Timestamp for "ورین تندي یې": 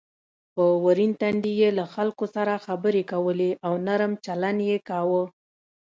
0.85-1.69